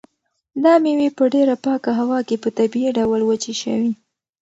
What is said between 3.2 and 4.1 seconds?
وچې شوي.